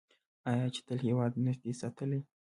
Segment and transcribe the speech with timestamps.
[0.51, 2.19] آیا چې تل یې هیواد نه دی ساتلی؟